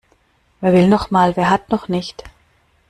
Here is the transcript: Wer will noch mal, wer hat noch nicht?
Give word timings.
Wer 0.61 0.73
will 0.73 0.87
noch 0.87 1.11
mal, 1.11 1.35
wer 1.37 1.51
hat 1.51 1.69
noch 1.69 1.87
nicht? 1.87 2.23